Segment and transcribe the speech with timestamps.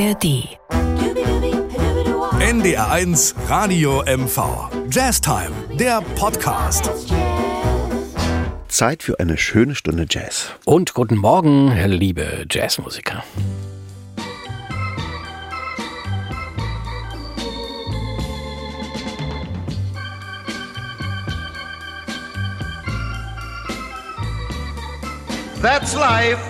[0.00, 0.56] ARD.
[2.40, 4.70] NDR1 Radio MV.
[4.90, 6.90] Jazztime, der Podcast.
[8.68, 10.52] Zeit für eine schöne Stunde Jazz.
[10.64, 13.22] Und guten Morgen, liebe Jazzmusiker.
[25.60, 26.49] That's life.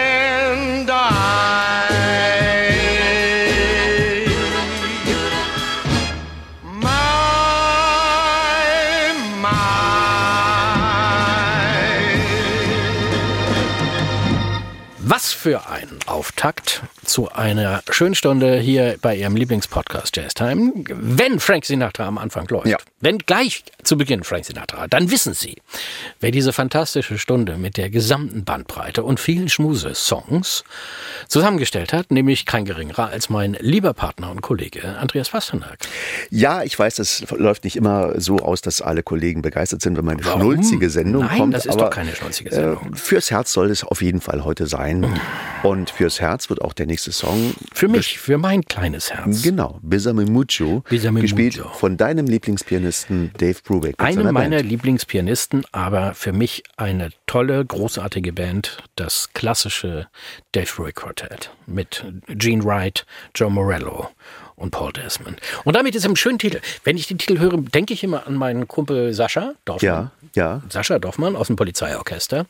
[15.41, 20.71] für ein Auftakt zu einer schönen Stunde hier bei Ihrem Lieblingspodcast Jazz Time.
[20.87, 22.77] Wenn Frank Sinatra am Anfang läuft, Ja.
[22.99, 25.57] wenn gleich zu Beginn Frank Sinatra, dann wissen Sie,
[26.19, 30.63] wer diese fantastische Stunde mit der gesamten Bandbreite und vielen Schmuse-Songs
[31.27, 35.79] zusammengestellt hat, nämlich kein geringerer als mein lieber Partner und Kollege Andreas Pasternak.
[36.29, 40.05] Ja, ich weiß, das läuft nicht immer so aus, dass alle Kollegen begeistert sind, wenn
[40.05, 40.41] meine Warum?
[40.41, 41.53] schnulzige Sendung Nein, kommt.
[41.55, 42.93] das ist aber, doch keine schnulzige Sendung.
[42.93, 45.19] Äh, fürs Herz soll es auf jeden Fall heute sein.
[45.63, 47.53] Und fürs Herz wird auch der nächste Song.
[47.73, 49.43] Für mich, für mein kleines Herz.
[49.43, 51.69] Genau, Besame Mucho, Besame gespielt Mucho.
[51.69, 53.91] von deinem Lieblingspianisten Dave Brubeck.
[53.91, 54.69] mit Eine seiner meiner Band.
[54.69, 60.07] Lieblingspianisten, aber für mich eine tolle, großartige Band, das klassische
[60.51, 63.05] Dave Brubeck Quartet mit Gene Wright,
[63.35, 64.09] Joe Morello
[64.55, 65.39] und Paul Desmond.
[65.63, 66.59] Und damit ist im schönen Titel.
[66.83, 69.87] Wenn ich den Titel höre, denke ich immer an meinen Kumpel Sascha Dorfmann.
[69.87, 70.61] Ja, ja.
[70.69, 72.45] Sascha Dorfmann aus dem Polizeiorchester,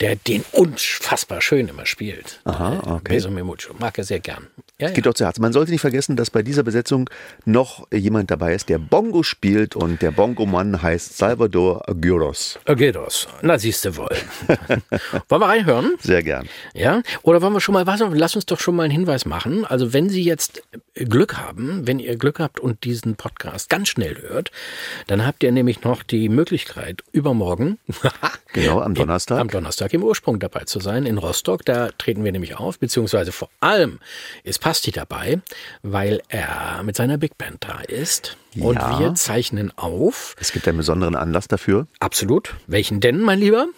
[0.00, 2.40] der den unfassbar schön immer spielt.
[2.44, 3.14] Aha, Äh, okay.
[3.14, 3.74] Beso me mucho.
[3.78, 4.46] Mag er sehr gern.
[4.80, 5.42] Ja, Geht doch zu Herzen.
[5.42, 7.10] Man sollte nicht vergessen, dass bei dieser Besetzung
[7.44, 12.60] noch jemand dabei ist, der Bongo spielt und der Bongo-Mann heißt Salvador Aguirros.
[12.66, 12.92] ja.
[12.92, 13.26] Das.
[13.42, 14.08] Na, siehst du wohl.
[15.28, 15.94] Wollen wir reinhören?
[16.00, 16.48] Sehr gern.
[16.74, 19.64] Ja, oder wollen wir schon mal, was, lass uns doch schon mal einen Hinweis machen.
[19.64, 20.62] Also wenn Sie jetzt
[20.94, 24.50] Glück haben, wenn ihr Glück habt und diesen Podcast ganz schnell hört,
[25.08, 27.78] dann habt ihr nämlich noch die Möglichkeit, übermorgen,
[28.52, 29.40] Genau, am Donnerstag.
[29.40, 31.64] am Donnerstag im Ursprung dabei zu sein in Rostock.
[31.64, 33.98] Da treten wir nämlich auf, beziehungsweise vor allem
[34.44, 35.40] ist Basti dabei,
[35.82, 38.36] weil er mit seiner Big Band da ist.
[38.54, 38.98] Und Ja.
[39.00, 40.34] wir zeichnen auf.
[40.38, 41.86] Es gibt einen besonderen Anlass dafür.
[42.00, 42.54] Absolut.
[42.66, 43.68] Welchen denn, mein Lieber?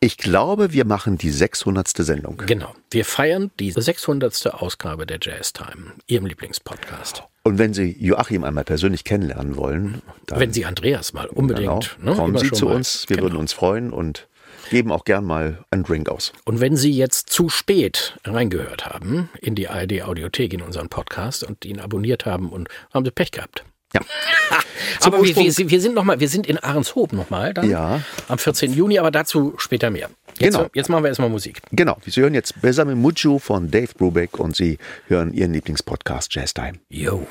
[0.00, 1.88] Ich glaube, wir machen die 600.
[2.04, 2.38] Sendung.
[2.46, 2.74] Genau.
[2.90, 4.46] Wir feiern die 600.
[4.54, 7.24] Ausgabe der Jazz Time, Ihrem Lieblingspodcast.
[7.42, 11.96] Und wenn Sie Joachim einmal persönlich kennenlernen wollen, dann Wenn Sie Andreas mal unbedingt.
[11.98, 13.04] genau, ne, kommen Sie zu mal- uns.
[13.10, 13.26] Wir genau.
[13.28, 14.26] würden uns freuen und
[14.70, 16.32] geben auch gern mal einen Drink aus.
[16.44, 21.44] Und wenn Sie jetzt zu spät reingehört haben in die ARD Audiothek in unseren Podcast
[21.44, 23.64] und ihn abonniert haben und haben Sie Pech gehabt.
[23.94, 24.00] Ja.
[25.02, 28.00] Aber wir, wir, wir sind noch mal, wir sind in Ahrenshoop nochmal dann Ja.
[28.28, 28.72] am 14.
[28.72, 30.08] Juni, aber dazu später mehr.
[30.38, 30.68] Jetzt, Genau.
[30.74, 31.60] jetzt machen wir erstmal Musik.
[31.70, 36.54] Genau, Sie hören jetzt Besame Mucho von Dave Brubeck und Sie hören Ihren Lieblingspodcast Jazz
[36.54, 36.74] Time.
[36.88, 37.26] Yo.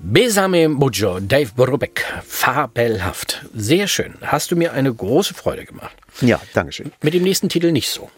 [0.00, 2.04] Besame Mujo, Dave Brubeck.
[2.24, 3.44] Fabelhaft.
[3.54, 4.14] Sehr schön.
[4.22, 5.96] Hast du mir eine große Freude gemacht.
[6.20, 6.92] Ja, Dankeschön.
[7.02, 8.08] Mit dem nächsten Titel nicht so.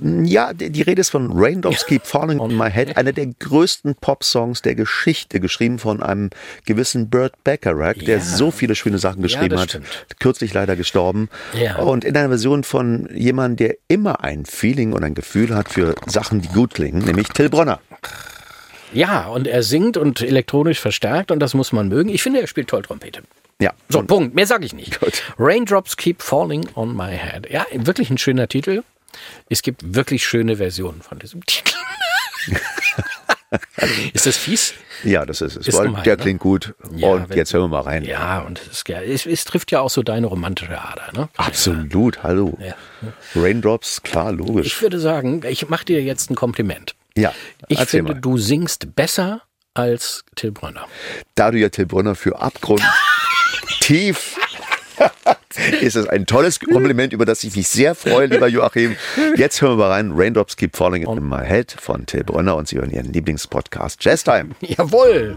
[0.00, 4.62] Ja, die, Rede ist von Raindrops Keep Falling on My Head, einer der größten Popsongs
[4.62, 6.30] der Geschichte, geschrieben von einem
[6.64, 8.24] gewissen Burt Bacharach, der Ja.
[8.24, 9.86] so viele schöne Sachen geschrieben das hat, stimmt.
[10.18, 11.28] kürzlich leider gestorben.
[11.52, 11.76] Ja.
[11.76, 15.94] Und in einer Version von jemandem, der immer ein Feeling und ein Gefühl hat für
[16.06, 17.80] Sachen, die gut klingen, nämlich Till Bronner.
[18.92, 22.08] Ja, und er singt und elektronisch verstärkt und das muss man mögen.
[22.08, 23.22] Ich finde, er spielt toll Trompete.
[23.60, 24.34] Ja, So, Punkt.
[24.34, 25.00] Mehr sage ich nicht.
[25.00, 25.22] Gut.
[25.38, 27.48] Raindrops keep falling on my head.
[27.50, 28.82] Ja, wirklich ein schöner Titel.
[29.48, 31.72] Es gibt wirklich schöne Versionen von diesem Titel.
[34.12, 34.74] ist das fies?
[35.04, 35.68] ja, das ist es.
[35.68, 36.22] Ist gemein, der ne?
[36.22, 36.74] klingt gut.
[36.96, 38.02] Ja, und wenn- jetzt hören wir mal rein.
[38.04, 41.12] Ja, und es, ja- es, es trifft ja auch so deine romantische Ader.
[41.14, 41.28] Ne?
[41.36, 42.58] Absolut, hallo.
[42.60, 42.74] Ja.
[43.34, 44.82] Raindrops, klar, Ich logisch.
[44.82, 46.94] würde sagen, ich mache dir jetzt ein Kompliment.
[47.16, 47.32] Ja,
[47.68, 48.20] Ich finde, mal.
[48.20, 49.42] du singst besser
[49.74, 50.86] als Till Brönner.
[51.34, 52.82] da du ja Till Brunner für Abgrund
[53.80, 54.36] tief
[55.80, 58.96] ist es ein tolles Kompliment, über das ich mich sehr freue, lieber Joachim.
[59.36, 60.12] Jetzt hören wir mal rein.
[60.14, 64.24] Raindrops Keep Falling in My Head von Till Brunner und Sie hören Ihren Lieblingspodcast Jazz
[64.24, 64.50] Time.
[64.60, 65.36] Jawohl!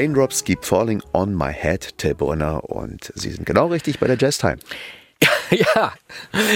[0.00, 2.64] Raindrops Keep Falling on My Head, Till Brunner.
[2.70, 4.56] Und Sie sind genau richtig bei der Jazz Time.
[5.50, 5.92] Ja,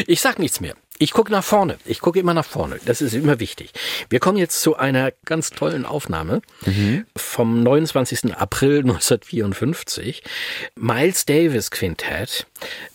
[0.07, 0.75] ich sag nichts mehr.
[0.99, 1.77] Ich gucke nach vorne.
[1.85, 2.79] Ich gucke immer nach vorne.
[2.87, 3.73] Das ist immer wichtig.
[4.09, 6.43] Wir kommen jetzt zu einer ganz tollen Aufnahme
[7.17, 8.37] vom 29.
[8.37, 10.23] April 1954.
[10.77, 12.47] Miles Davis Quintett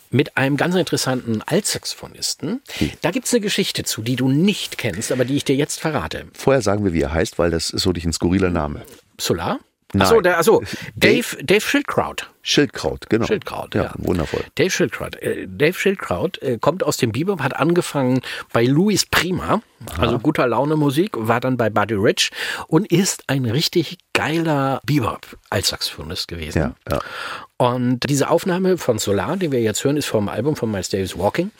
[0.09, 2.61] mit einem ganz interessanten Altsaxophonisten.
[3.01, 6.25] Da gibt's eine Geschichte zu, die du nicht kennst, aber die ich dir jetzt verrate.
[6.33, 8.85] Vorher sagen wir, wie er heißt, weil das ist so nicht ein skurriler Name.
[9.19, 9.59] Solar?
[9.93, 10.03] Nein.
[10.03, 10.61] Achso, der, achso,
[10.95, 12.29] Dave, Dave Schildkraut.
[12.43, 13.25] Schildkraut, genau.
[13.25, 13.85] Schildkraut, ja.
[13.85, 13.93] ja.
[13.97, 14.43] Wundervoll.
[14.55, 15.15] Dave Schildkraut.
[15.15, 18.21] Äh, Dave Schildkraut äh, kommt aus dem Bebop, hat angefangen
[18.53, 19.61] bei Louis Prima,
[19.97, 22.31] also guter Laune Musik, war dann bei Buddy Rich
[22.67, 26.59] und ist ein richtig geiler Bebop als Saxophonist gewesen.
[26.59, 26.99] Ja, ja.
[27.57, 31.17] Und diese Aufnahme von Solar, die wir jetzt hören, ist vom Album von Miles Davis
[31.17, 31.51] Walking.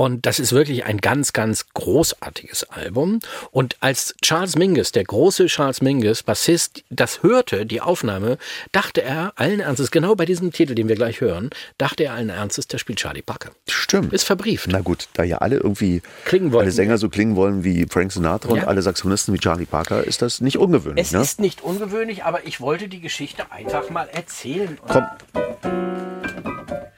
[0.00, 3.18] Und das ist wirklich ein ganz, ganz großartiges Album.
[3.50, 8.38] Und als Charles Mingus, der große Charles Mingus, Bassist, das hörte, die Aufnahme,
[8.72, 12.30] dachte er allen Ernstes, genau bei diesem Titel, den wir gleich hören, dachte er allen
[12.30, 13.50] Ernstes, der spielt Charlie Parker.
[13.68, 14.14] Stimmt.
[14.14, 14.68] Ist verbrieft.
[14.70, 16.62] Na gut, da ja alle irgendwie Klingen wollen.
[16.62, 18.62] alle Sänger so klingen wollen wie Frank Sinatra Ja.
[18.62, 21.08] und alle Saxophonisten wie Charlie Parker, ist das nicht ungewöhnlich.
[21.08, 21.20] Es ne?
[21.20, 24.78] ist nicht ungewöhnlich, aber ich wollte die Geschichte einfach mal erzählen.
[24.88, 25.04] Komm.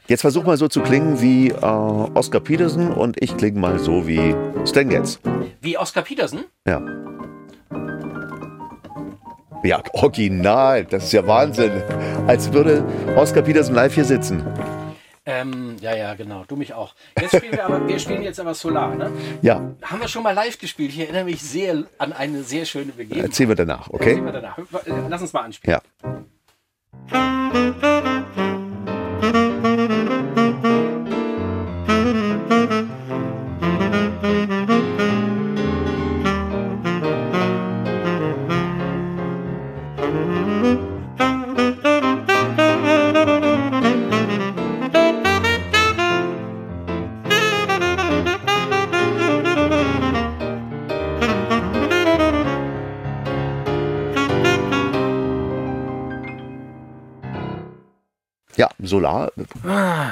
[0.08, 4.06] Jetzt versuch mal so zu klingen wie äh, Oscar Peterson und ich klinge mal so
[4.06, 4.34] wie
[4.66, 5.20] Stan Getz.
[5.60, 6.44] Wie Oscar Peterson?
[6.66, 6.82] Ja.
[9.64, 10.84] Ja, original.
[10.84, 11.82] Das ist ja Wahnsinn.
[12.26, 12.84] Als würde
[13.16, 14.44] Oscar Peterson live hier sitzen.
[15.24, 16.44] Ähm, ja, ja, genau.
[16.48, 16.96] Du mich auch.
[17.20, 19.12] Jetzt spielen wir aber, wir spielen jetzt aber Solar, ne?
[19.40, 20.90] Ja, Haben wir schon mal live gespielt.
[20.90, 23.26] Ich erinnere mich sehr an eine sehr schöne Begebenheit.
[23.26, 24.20] erzählen wir danach, okay?
[24.22, 24.58] wir danach.
[25.08, 25.78] Lass uns mal anspielen.
[25.78, 26.22] Ja,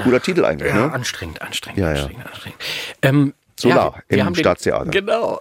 [0.02, 0.72] cooler Titel eigentlich.
[0.72, 0.92] Ja, ne?
[0.92, 2.02] anstrengend, anstrengend, Ja, ja.
[2.02, 2.58] anstrengend, anstrengend.
[3.02, 4.90] Ähm, Solar wir im den- Staatstheater.
[4.90, 5.40] Genau.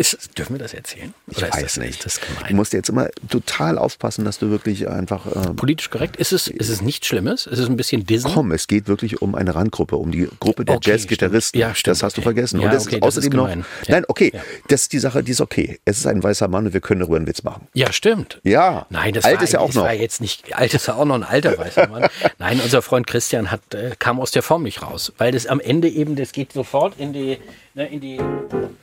[0.00, 1.12] Ist, dürfen wir das erzählen?
[1.30, 2.04] Ich Oder ist weiß das, nicht.
[2.06, 5.26] Das Du musst jetzt immer total aufpassen, dass du wirklich einfach.
[5.26, 6.16] Äh, Politisch korrekt?
[6.16, 7.46] Ist es, ist es nichts Schlimmes?
[7.46, 8.32] Ist es ein bisschen Disney?
[8.32, 11.60] komm, es geht wirklich um eine Randgruppe, um die Gruppe der Okay, Jazzgitarristen.
[11.60, 12.60] Ja, stimmt, das hast du vergessen.
[12.60, 13.48] Ja, Und das okay, ist das außerdem ist noch.
[13.48, 13.56] Ja.
[13.88, 14.40] Nein, okay, Ja.
[14.68, 15.78] das ist die Sache, die ist okay.
[15.84, 17.68] Es ist ein weißer Mann und wir können darüber einen Witz machen.
[17.74, 18.40] Ja, stimmt.
[18.42, 18.86] Ja.
[18.88, 19.82] Nein, das Alt war, ist ja auch das noch.
[19.84, 22.08] war jetzt nicht, alt ist ja auch noch ein alter weißer Mann.
[22.38, 25.60] Nein, unser Freund Christian hat, äh, kam aus der Form nicht raus, weil das am
[25.60, 27.36] Ende eben, das geht sofort in die,
[27.80, 28.16] ne, in die,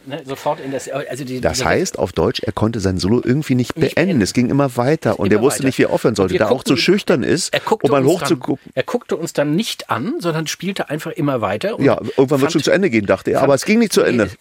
[0.06, 3.54] ne, sofort in das, also die, Das heißt auf Deutsch, er konnte sein Solo irgendwie
[3.56, 3.94] nicht beenden.
[3.96, 4.22] beenden.
[4.22, 5.68] Es ging immer weiter und Immer er wusste weiter.
[5.68, 8.72] nicht, wie er aufhören sollte, da auch zu schüchtern ist, er um mal hochzugucken.
[8.74, 11.78] Er guckte uns dann nicht an, sondern spielte einfach immer weiter.
[11.78, 13.94] und Ja, irgendwann wird fand- schon zu Ende gehen, dachte er, aber es ging nicht
[13.94, 14.30] zu Ende.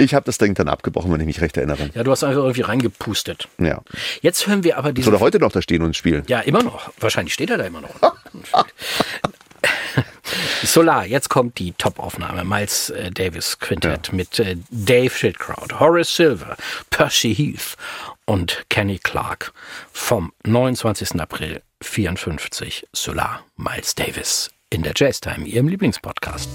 [0.00, 1.90] Ich habe das Ding dann abgebrochen, wenn ich mich recht erinnere.
[1.94, 3.48] Ja, du hast einfach irgendwie reingepustet.
[3.58, 3.80] Ja.
[4.20, 5.06] Jetzt hören wir aber diese.
[5.06, 6.24] Soll er heute noch da stehen und spielen?
[6.28, 6.92] Ja, immer noch.
[7.00, 7.94] Wahrscheinlich steht er da immer noch.
[10.66, 12.44] Solar, jetzt kommt die Top-Aufnahme.
[12.44, 16.56] Miles äh, Davis Quintett mit äh, Dave Schildkraut, Horace Silver,
[16.90, 17.76] Percy Heath
[18.24, 19.52] und Kenny Clark
[19.92, 21.20] vom 29.
[21.20, 22.86] April 54.
[22.92, 26.48] Solar, Miles Davis in der Jazz Time, Ihrem Lieblingspodcast.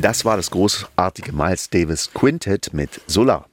[0.00, 3.48] Das war das großartige Miles Davis Quintet mit Solar.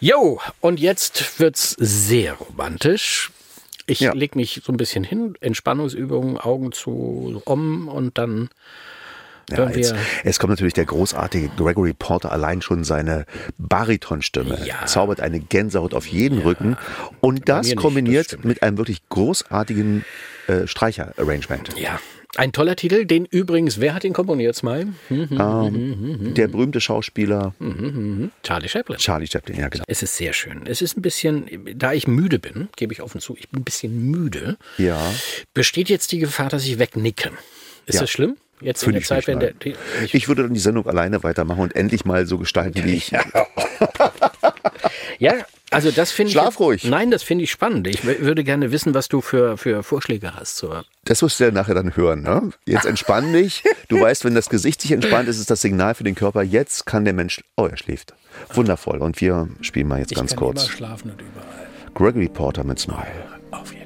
[0.00, 3.30] Jo, und jetzt wird's sehr romantisch.
[3.86, 4.12] Ich Ja.
[4.12, 8.48] leg mich so ein bisschen hin, Entspannungsübungen, Augen zu, um und dann
[9.50, 10.00] Ja, hören jetzt, wir.
[10.24, 13.26] es kommt natürlich der großartige Gregory Porter, allein schon seine
[13.58, 14.86] Baritonstimme Ja.
[14.86, 16.76] zaubert eine Gänsehaut auf jeden Rücken
[17.20, 20.04] und das das kombiniert stimmt mit einem wirklich großartigen
[20.48, 21.76] äh, Streicher-Arrangement.
[21.78, 22.00] Ja,
[22.36, 24.88] ein toller Titel, den übrigens, wer hat ihn komponiert, Smile?
[25.08, 27.54] Hm, Ähm, der berühmte Schauspieler
[28.42, 28.98] Charlie Chaplin.
[28.98, 29.84] Charlie Chaplin, ja genau.
[29.88, 30.62] Es ist sehr schön.
[30.66, 31.46] Es ist ein bisschen,
[31.76, 34.56] da ich müde bin, gebe ich offen zu, ich bin ein bisschen müde.
[34.78, 35.00] Ja.
[35.54, 37.30] Besteht jetzt die Gefahr, dass ich wegnicke?
[37.86, 38.00] Ist Ja.
[38.02, 38.36] das schlimm?
[38.62, 39.52] Jetzt in der ich Zeit, wenn der.
[40.02, 43.12] ich, Ich würde dann die Sendung alleine weitermachen und endlich mal so gestalten, wie ich.
[45.18, 45.34] Ja,
[45.70, 46.32] also das finde ich.
[46.34, 46.84] Schlaf ruhig.
[46.84, 47.86] Nein, das finde ich spannend.
[47.86, 50.56] Ich würde gerne wissen, was du für, für Vorschläge hast.
[50.56, 52.22] Zur, Das wirst du ja nachher dann hören.
[52.22, 52.50] Ne?
[52.66, 53.64] Jetzt entspann dich.
[53.88, 56.42] Du weißt, wenn das Gesicht sich entspannt, ist es das Signal für den Körper.
[56.42, 57.42] Jetzt kann der Mensch.
[57.56, 58.14] Oh, er schläft.
[58.54, 58.98] Wundervoll.
[58.98, 60.62] Und wir spielen mal jetzt ganz ich kann kurz.
[60.64, 61.66] immer schlafen und überall.
[61.94, 63.06] Gregory Porter mit Smile.
[63.50, 63.85] Auf jeden Fall.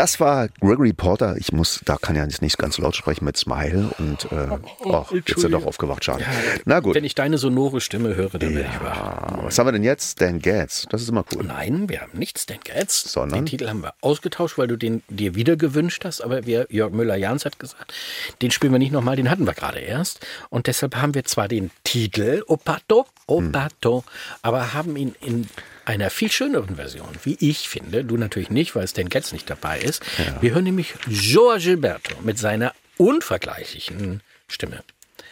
[0.00, 1.36] Das war Gregory Porter.
[1.36, 4.48] Ich muss, da kann ja jetzt nicht ganz laut sprechen mit Smile und äh,
[4.82, 6.24] oh, jetzt ist er doch aufgewacht, schade.
[6.64, 6.94] Na gut.
[6.94, 9.44] Wenn ich deine sonore Stimme höre, dann werde ich wach.
[9.44, 10.12] Was haben wir denn jetzt?
[10.12, 10.86] Stan Getz.
[10.88, 11.44] Das ist immer cool.
[11.44, 13.12] Nein, wir haben nicht Stan Getz.
[13.12, 13.40] Sondern?
[13.40, 16.22] Den Titel haben wir ausgetauscht, weil du den dir wieder gewünscht hast.
[16.22, 17.92] Aber wir, Jörg Müller-Jans hat gesagt,
[18.40, 20.26] den spielen wir nicht nochmal, den hatten wir gerade erst.
[20.48, 24.04] Und deshalb haben wir zwar den Titel Opato, Opato,
[24.40, 25.46] aber haben ihn in
[25.90, 28.04] einer viel schöneren Version, wie ich finde.
[28.04, 30.02] Du natürlich nicht, weil Stan Getz nicht dabei ist.
[30.40, 34.84] Wir hören nämlich Joa Gilberto mit seiner unvergleichlichen Stimme.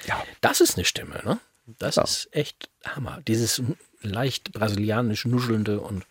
[0.07, 0.23] Ja.
[0.40, 1.38] Das ist eine Stimme, ne?
[1.79, 2.03] Das Ja.
[2.03, 3.21] ist echt Hammer.
[3.29, 3.62] Dieses
[4.03, 6.05] leicht brasilianisch nuschelnde und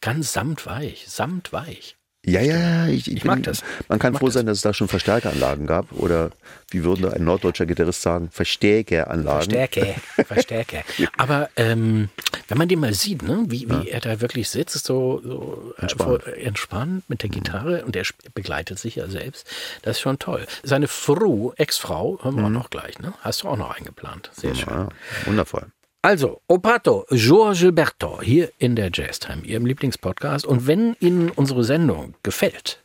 [0.00, 1.96] ganz samtweich, samtweich.
[2.26, 2.86] Ja, ja, ja.
[2.88, 3.62] Ich, Ich mag das.
[3.88, 4.34] Man kann Ich froh das.
[4.34, 5.90] sein, dass es da schon Verstärkeranlagen gab.
[5.92, 6.30] Oder
[6.70, 9.50] wie würde ein norddeutscher Gitarrist sagen, Verstärkeranlagen.
[9.50, 9.94] Verstärke,
[10.26, 10.84] Verstärke.
[11.16, 12.10] Aber ähm,
[12.48, 15.82] wenn man den mal sieht, ne, wie, wie er da wirklich sitzt, so, so äh,
[15.82, 16.26] Entspannt.
[16.26, 18.04] entspannt mit der Gitarre und er
[18.34, 19.46] begleitet sich ja selbst,
[19.82, 20.46] das ist schon toll.
[20.62, 23.14] Seine Fru, Ex-Frau, hören wir auch noch gleich, ne?
[23.22, 24.30] Hast du auch noch eingeplant.
[24.34, 24.68] Sehr schön.
[24.68, 24.88] Ja,
[25.24, 25.66] wundervoll.
[26.02, 30.46] Also, Opato, Joao Gilberto, hier in der Jazztime, Ihrem Lieblingspodcast.
[30.46, 32.80] Und wenn Ihnen unsere Sendung gefällt,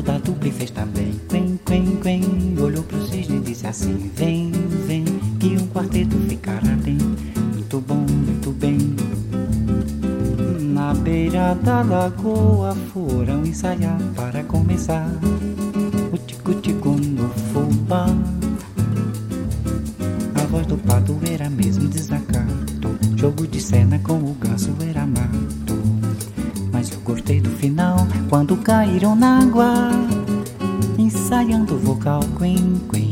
[0.05, 1.19] Da dupla e fez também.
[1.29, 2.23] Quen, quen, quen.
[2.61, 4.51] Olhou pro cisne e disse assim: Vem,
[4.87, 5.05] vem,
[5.41, 6.99] que um quarteto ficará bem.
[7.55, 8.79] Muito bom, muito bem.
[10.61, 15.09] Na beira da lagoa foram ensaiar para começar.
[29.05, 29.91] Caíram na água.
[30.99, 33.04] Ensaiando o vocal quen, quen,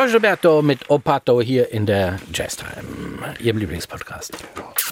[0.00, 2.70] Giorgio Berto mit Opato hier in der Jazztime,
[3.38, 4.32] Ihrem Lieblingspodcast.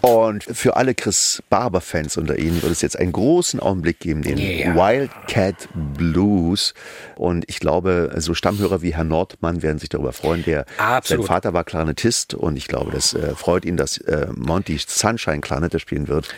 [0.03, 4.37] Und für alle Chris Barber-Fans unter Ihnen wird es jetzt einen großen Augenblick geben, den
[4.37, 4.75] Ja.
[4.75, 6.75] Wildcat Blues.
[7.17, 10.45] Und ich glaube, so Stammhörer wie Herr Nordmann werden sich darüber freuen.
[10.45, 11.25] Der, Absolut.
[11.25, 15.41] Sein Vater war Klarinettist und ich glaube, das äh, freut ihn, dass äh, Monty Sunshine
[15.41, 16.29] Klarinette spielen wird.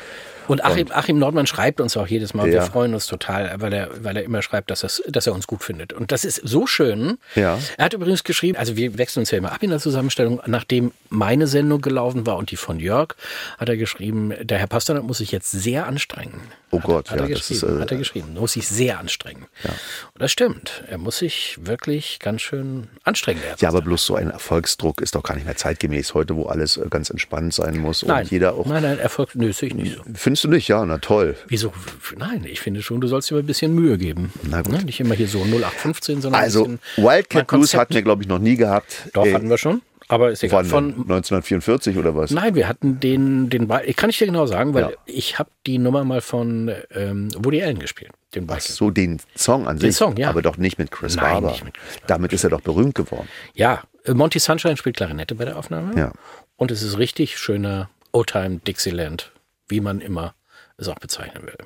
[0.49, 2.63] Und Achim, Achim Nordmann schreibt uns auch jedes Mal, wir Ja.
[2.63, 5.63] freuen uns total, weil er, weil er immer schreibt, dass, das, dass er uns gut
[5.63, 5.93] findet.
[5.93, 7.19] Und das ist so schön.
[7.35, 7.59] Ja.
[7.77, 10.93] Er hat übrigens geschrieben, also wir wechseln uns ja immer ab in der Zusammenstellung, nachdem
[11.09, 13.15] meine Sendung gelaufen war und die von Jörg,
[13.59, 16.41] hat er geschrieben, der Herr Pasternak muss sich jetzt sehr anstrengen.
[16.73, 18.69] Oh hat, Gott, hat ja, er das geschrieben, ist, äh, hat er geschrieben, muss sich
[18.69, 19.47] sehr anstrengen.
[19.65, 20.85] Und das stimmt.
[20.89, 23.41] Er muss sich wirklich ganz schön anstrengen.
[23.59, 26.77] Ja, aber bloß so ein Erfolgsdruck ist doch gar nicht mehr zeitgemäß heute, wo alles
[26.77, 28.67] äh, ganz entspannt sein muss nein, und jeder auch.
[28.67, 30.03] nein, nein, Erfolg, nö, sehe ich nicht so.
[30.31, 30.69] Findest du nicht?
[30.69, 31.35] Ja, na toll.
[31.49, 31.73] Wieso?
[32.17, 34.33] Nein, ich finde schon, du sollst dir mal ein bisschen Mühe geben.
[34.49, 34.73] Na gut.
[34.75, 34.85] Ne?
[34.85, 38.55] Nicht immer hier so 0815, sondern Also, Wildcat Blues hatten wir, glaube ich, noch nie
[38.55, 39.09] gehabt.
[39.13, 39.83] Doch, Äh, hatten wir schon.
[40.07, 40.65] Aber ist egal.
[40.65, 41.01] Von, denn?
[41.03, 42.31] 1944 oder was?
[42.31, 44.91] nein, wir hatten den, den Ba- ich kann ich dir genau sagen, weil Ja.
[45.07, 48.13] ich habe die Nummer mal von ähm, Woody Allen gespielt.
[48.37, 48.61] Den Ach Biker.
[48.73, 49.97] so, den Song an sich.
[49.97, 50.29] Song, ja.
[50.29, 51.51] Aber doch nicht mit Chris Nein, Barber.
[51.51, 52.07] nicht mit Chris Barber.
[52.07, 53.29] Damit ist er doch berühmt geworden.
[53.55, 55.97] Ja, äh, Monty Sunshine spielt Klarinette bei der Aufnahme.
[55.99, 56.13] Ja.
[56.57, 59.31] Und es ist richtig schöner Old-Time Dixieland,
[59.71, 60.35] wie man immer
[60.77, 61.59] es auch bezeichnen will.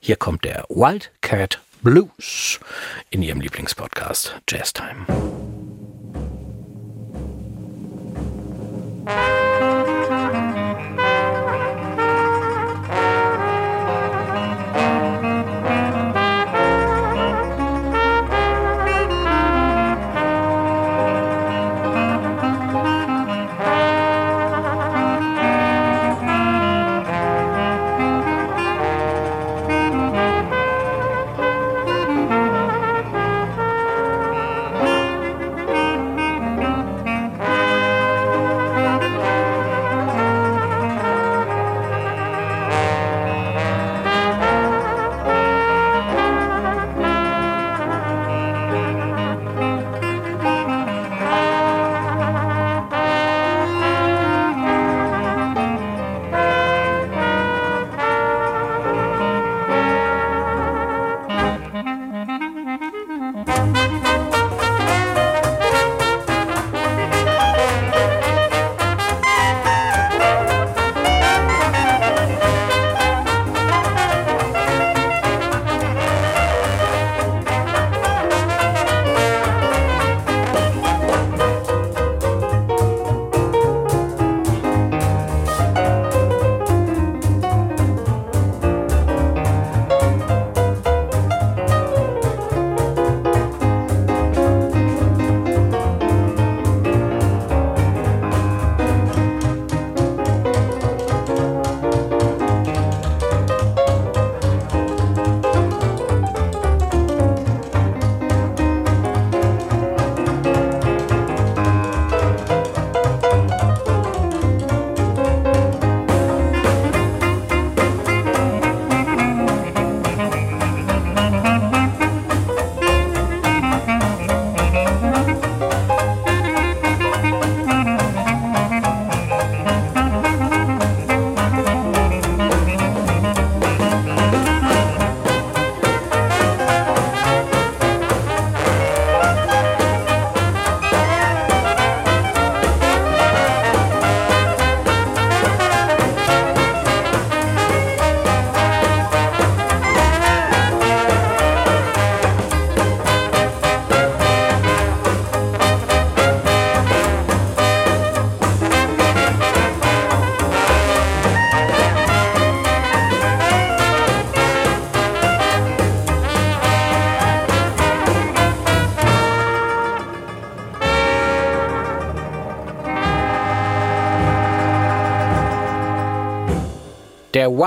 [0.00, 2.60] Hier kommt der Wildcat Blues
[3.10, 5.06] in ihrem Lieblingspodcast Jazz Time.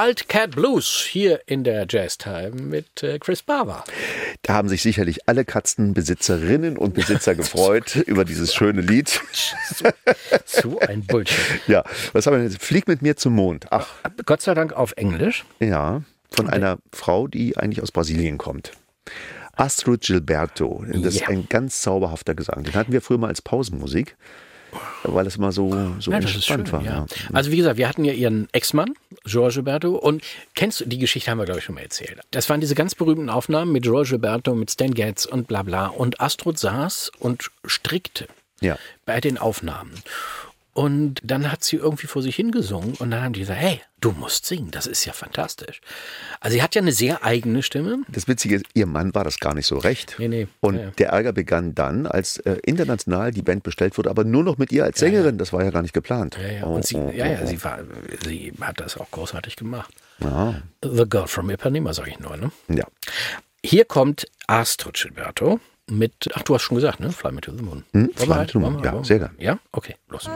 [0.05, 3.83] Wildcat Blues hier in der Jazz Time mit äh, Chris Barber.
[4.41, 9.21] Da haben sich sicherlich alle Katzenbesitzerinnen und Besitzer gefreut über dieses schöne Lied.
[10.45, 11.37] So ein Bullshit.
[11.67, 11.83] Ja,
[12.13, 12.63] was haben wir denn jetzt?
[12.63, 13.67] Flieg mit mir zum Mond.
[13.69, 13.87] Ach,
[14.25, 15.45] Gott sei Dank auf Englisch.
[15.59, 18.71] ja, von einer Frau, die eigentlich aus Brasilien kommt.
[19.55, 20.83] Astrid Gilberto.
[20.87, 21.27] Das ist Ja.
[21.29, 22.63] ein ganz zauberhafter Gesang.
[22.63, 24.17] Den hatten wir früher mal als Pausenmusik,
[25.03, 25.69] weil es immer so,
[25.99, 26.83] so Ja, entspannt schön, war.
[26.83, 26.91] ja.
[26.91, 27.05] Ja.
[27.33, 28.93] Also wie gesagt, wir hatten ja ihren Ex-Mann,
[29.25, 30.23] George Gilberto, und
[30.55, 32.19] kennst du, die Geschichte haben wir, glaube ich, schon mal erzählt.
[32.31, 35.87] Das waren diese ganz berühmten Aufnahmen mit George Gilberto, mit Stan Getz und bla bla.
[35.87, 38.27] Und Astrid saß und strickte
[38.61, 38.77] Ja.
[39.05, 39.91] bei den Aufnahmen.
[40.73, 44.11] Und dann hat sie irgendwie vor sich hingesungen und dann haben die gesagt, hey, du
[44.11, 45.81] musst singen, das ist ja fantastisch.
[46.39, 48.03] Also sie hat ja eine sehr eigene Stimme.
[48.07, 50.15] Das Witzige ist, ihr Mann war das gar nicht so recht.
[50.17, 50.47] Nee, nee.
[50.61, 50.91] Und Ja, ja.
[50.91, 54.71] der Ärger begann dann, als äh, international die Band bestellt wurde, aber nur noch mit
[54.71, 55.37] ihr als Sängerin.
[55.37, 56.37] Das war ja gar nicht geplant.
[56.41, 56.63] Ja, ja.
[56.63, 57.47] Und sie, oh, ja, oh, ja, oh.
[57.47, 57.79] sie, war,
[58.23, 59.93] sie hat das auch großartig gemacht.
[60.19, 60.61] Ja.
[60.81, 62.37] The Girl from Ipanema, sage ich nur.
[62.37, 62.51] Ne?
[62.69, 62.85] ja.
[63.63, 65.59] Hier kommt Astrid Gilberto
[65.91, 67.11] mit, ach, du hast schon gesagt, ne?
[67.11, 67.83] Fly Me to the Moon.
[67.93, 69.35] Hm, Fly Me halt- to the Moon, ja, sehr gern.
[69.37, 69.59] Ja?
[69.71, 70.29] Okay, los.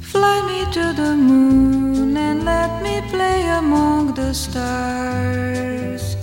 [0.00, 6.16] Fly me to the moon and let me play among the stars.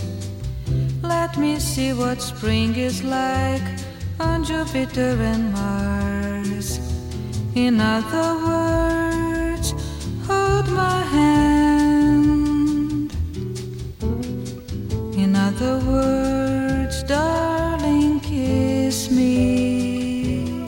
[1.01, 3.61] Let me see what spring is like
[4.20, 6.80] on Jupiter and Mars.
[7.56, 9.74] In other words,
[10.28, 11.95] hold my hand.
[15.16, 20.66] In other words, darling, kiss me.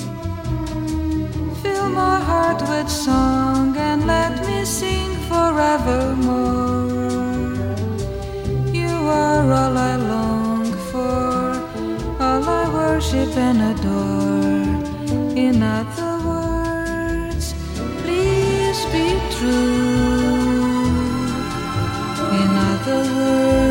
[1.62, 6.88] Fill my heart with song and let me sing forevermore.
[8.72, 11.52] You are all I long for,
[12.24, 15.36] all I worship and adore.
[15.36, 16.17] In other
[18.92, 20.78] be true.
[22.40, 23.67] In other words,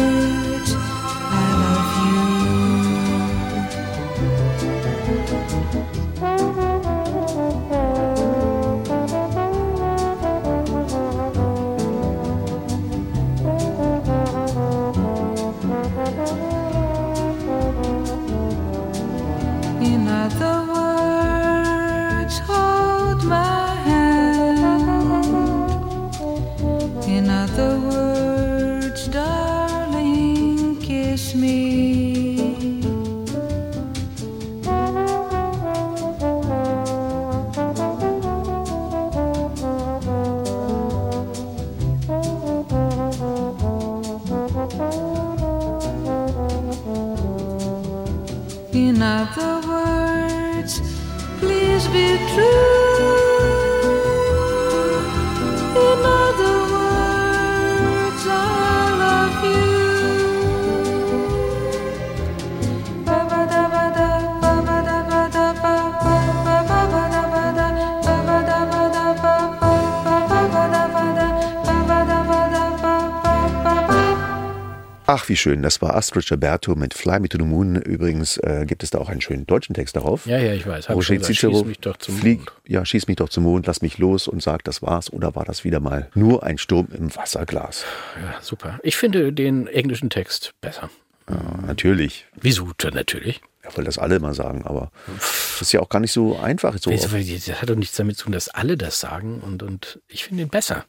[75.27, 75.61] Ach, wie schön.
[75.61, 77.75] Das war Astrid Gilberto mit Fly Me to the Moon.
[77.75, 80.25] Übrigens äh, gibt es da auch einen schönen deutschen Text darauf.
[80.25, 80.89] Ja, ja, ich weiß.
[80.89, 82.53] Hab gesagt, Cicero, schieß mich doch zum flieg, Mond.
[82.69, 85.13] Ja, schieß mich doch zum Mond, lass mich los und sag, das war's.
[85.13, 87.85] Oder war das wieder mal nur ein Sturm im Wasserglas?
[88.23, 88.79] Ja, super.
[88.85, 90.91] Ich finde den englischen Text besser.
[91.29, 92.27] Ja, natürlich.
[92.41, 92.71] Wieso?
[92.93, 93.41] Natürlich.
[93.67, 96.77] Ja, weil das alle immer sagen, aber das ist ja auch gar nicht so einfach.
[96.79, 100.25] So Das hat doch nichts damit zu tun, dass alle das sagen und, und ich
[100.25, 100.85] finde ihn besser.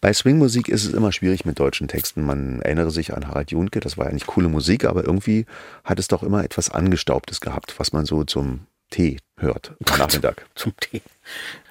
[0.00, 2.22] Bei Swingmusik ist es immer schwierig mit deutschen Texten.
[2.24, 5.46] Man erinnere sich an Harald Junke, das war eigentlich coole Musik, aber irgendwie
[5.84, 10.46] hat es doch immer etwas Angestaubtes gehabt, was man so zum Tee hört am Nachmittag.
[10.54, 11.02] Zum Tee.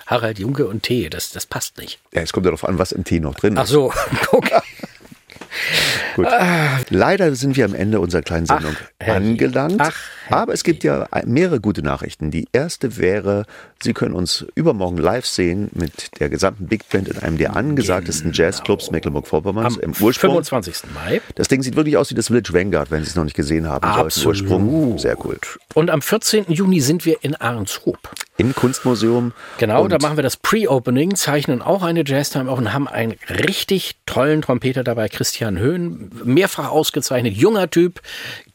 [0.07, 1.99] Harald Junke und Tee, das, das passt nicht.
[2.13, 3.69] Ja, es kommt darauf an, was im Tee noch drin Ach ist.
[3.69, 3.93] so,
[4.31, 4.49] guck.
[6.15, 6.27] Gut.
[6.89, 9.29] Leider sind wir am Ende unserer kleinen Sendung herrje.
[9.31, 9.79] angelangt.
[9.79, 9.95] Ach,
[10.29, 12.31] aber es gibt ja mehrere gute Nachrichten.
[12.31, 13.45] Die erste wäre,
[13.81, 18.31] Sie können uns übermorgen live sehen mit der gesamten Big Band in einem der angesagtesten
[18.33, 19.85] Jazzclubs Mecklenburg-Vorpommerns Genau.
[19.85, 20.31] Am im Ursprung.
[20.31, 20.91] 25.
[20.93, 21.21] Mai.
[21.35, 23.67] Das Ding sieht wirklich aus wie das Village Vanguard, wenn Sie es noch nicht gesehen
[23.67, 24.01] haben sollten.
[24.05, 24.41] Absolut.
[24.41, 24.97] Ursprung.
[24.97, 25.37] Sehr cool.
[25.73, 26.45] Und am 14.
[26.49, 27.97] Juni sind wir in Ahrenshoop.
[28.37, 29.33] Im Kunstmuseum.
[29.57, 33.97] Genau, da machen wir das Pre-Opening, zeichnen auch eine Jazztime auf und haben einen richtig
[34.05, 38.01] tollen Trompeter dabei, Christian Höhn, mehrfach ausgezeichnet, junger Typ,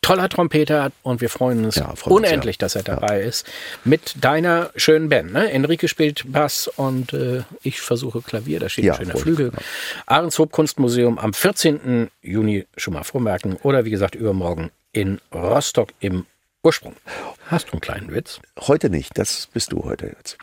[0.03, 3.47] toller Trompeter und wir freuen uns Ja, unendlich, dass er dabei ist
[3.85, 5.33] mit deiner schönen Band.
[5.33, 5.51] Ne?
[5.51, 9.53] Enrique spielt Bass und äh, ich versuche Klavier, da steht Ja, ein schöner Flügel.
[10.07, 12.11] Ahrenshoop Kunstmuseum am 14.
[12.23, 16.27] Juni schon mal vormerken oder wie gesagt übermorgen in Rostock im
[16.63, 16.95] Ursprung.
[17.47, 18.41] Hast du einen kleinen Witz?
[18.59, 20.39] Heute nicht, das bist du heute jetzt.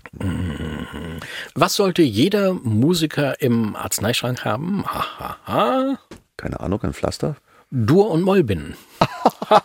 [1.56, 4.86] Was sollte jeder Musiker im Arzneischrank haben?
[4.86, 6.00] Ha, ha, ha.
[6.42, 7.36] Keine Ahnung, ein Pflaster?
[7.70, 8.76] Dur und Mollbinden.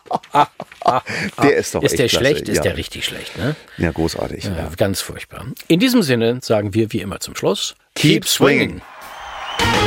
[1.43, 2.25] Der ist doch Ist echt der klasse.
[2.25, 2.49] schlecht?
[2.49, 2.63] Ist ja.
[2.63, 3.57] der richtig schlecht, ne?
[3.79, 4.45] Ja, großartig.
[4.45, 4.71] Ja, Ja.
[4.77, 5.47] Ganz furchtbar.
[5.67, 8.83] In diesem Sinne sagen wir wie immer zum Schluss: Keep swinging.
[9.59, 9.86] All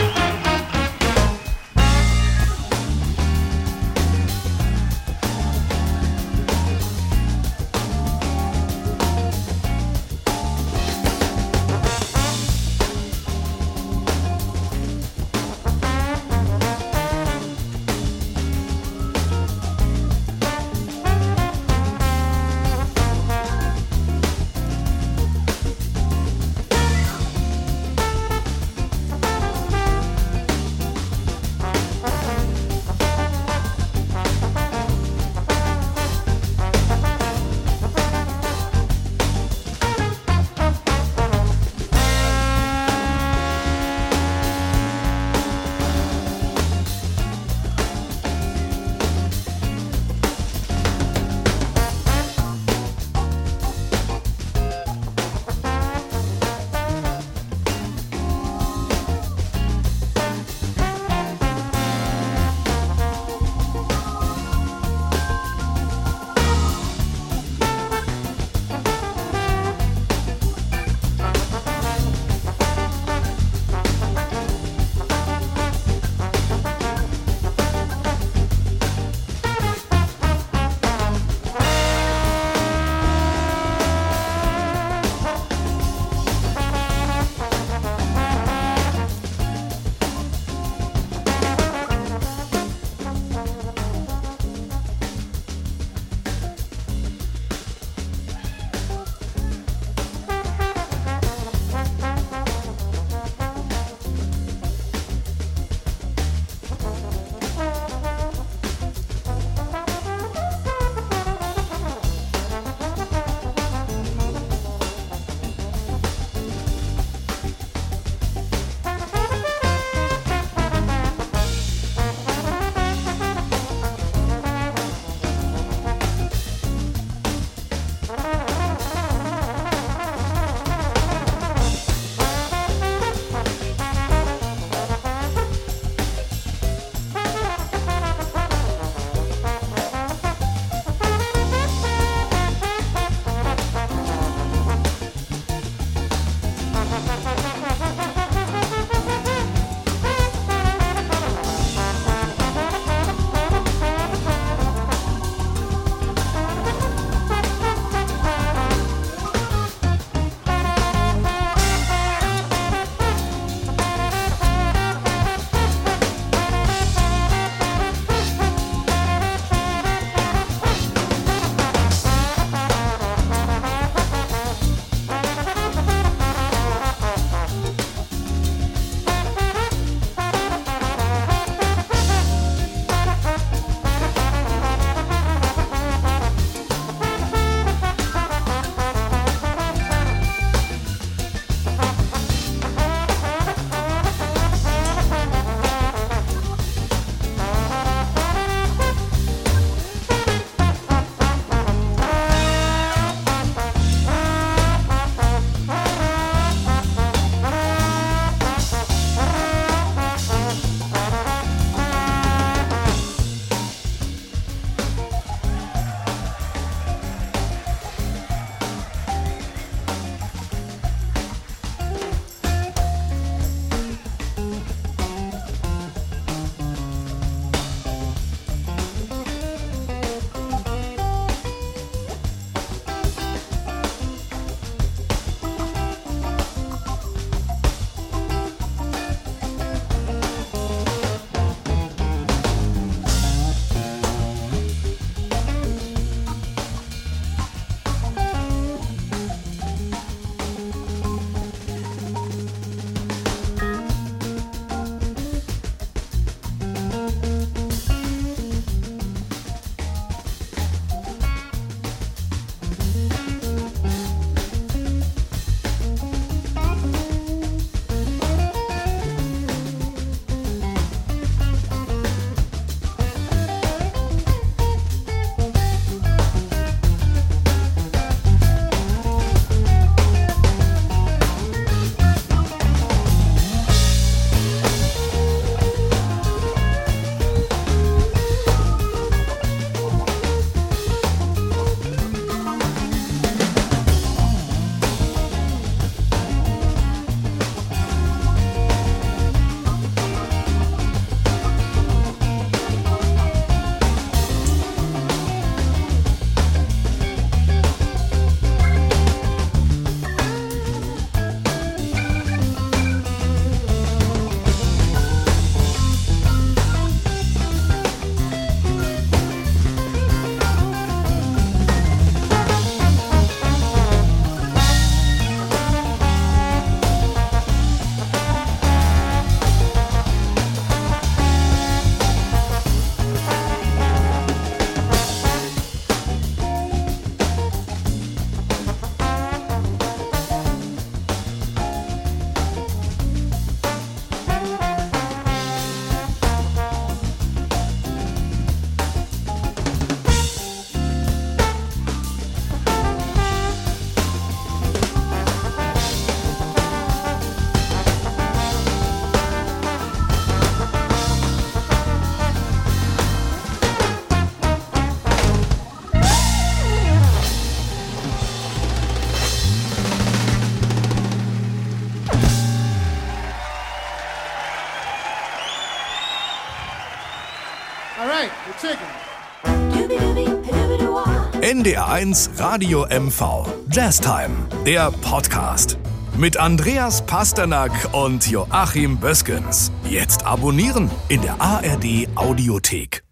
[381.49, 383.47] NDR1 Radio MV.
[383.71, 384.35] Jazztime,
[384.67, 385.79] der Podcast.
[386.15, 389.71] Mit Andreas Pasternak und Joachim Böskens.
[389.89, 393.03] Jetzt abonnieren in der ARD Audiothek.